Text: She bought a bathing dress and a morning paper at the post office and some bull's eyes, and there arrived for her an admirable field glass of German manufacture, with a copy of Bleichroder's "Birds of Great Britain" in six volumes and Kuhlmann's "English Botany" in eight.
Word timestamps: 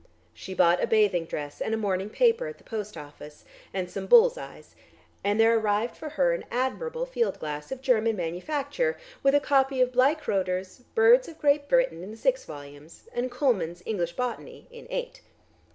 She 0.33 0.55
bought 0.55 0.83
a 0.83 0.87
bathing 0.87 1.25
dress 1.25 1.61
and 1.61 1.75
a 1.75 1.77
morning 1.77 2.09
paper 2.09 2.47
at 2.47 2.57
the 2.57 2.63
post 2.63 2.97
office 2.97 3.45
and 3.71 3.87
some 3.87 4.07
bull's 4.07 4.35
eyes, 4.35 4.73
and 5.23 5.39
there 5.39 5.55
arrived 5.55 5.95
for 5.95 6.09
her 6.09 6.33
an 6.33 6.43
admirable 6.49 7.05
field 7.05 7.37
glass 7.37 7.71
of 7.71 7.83
German 7.83 8.15
manufacture, 8.15 8.97
with 9.21 9.35
a 9.35 9.39
copy 9.39 9.79
of 9.79 9.91
Bleichroder's 9.91 10.79
"Birds 10.95 11.27
of 11.27 11.37
Great 11.37 11.69
Britain" 11.69 12.01
in 12.03 12.15
six 12.17 12.45
volumes 12.45 13.09
and 13.13 13.29
Kuhlmann's 13.31 13.83
"English 13.85 14.13
Botany" 14.13 14.65
in 14.71 14.87
eight. 14.89 15.21